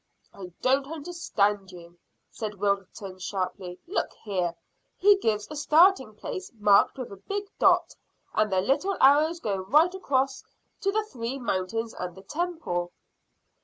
"I 0.33 0.51
don't 0.63 0.87
understand 0.91 1.71
you," 1.71 1.99
said 2.31 2.55
Wilton 2.55 3.19
sharply. 3.19 3.77
"Look 3.85 4.13
here, 4.23 4.55
he 4.97 5.17
gives 5.17 5.47
a 5.51 5.55
starting 5.55 6.15
place 6.15 6.51
marked 6.57 6.97
with 6.97 7.11
a 7.11 7.17
big 7.17 7.43
dot, 7.59 7.93
and 8.33 8.51
the 8.51 8.61
little 8.61 8.97
arrows 8.99 9.39
go 9.39 9.57
right 9.57 9.93
across 9.93 10.43
to 10.79 10.91
the 10.91 11.03
three 11.13 11.37
mountains 11.37 11.93
and 11.93 12.15
the 12.15 12.23
temple." 12.23 12.93